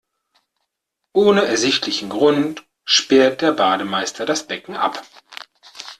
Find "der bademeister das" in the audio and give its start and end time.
3.41-4.47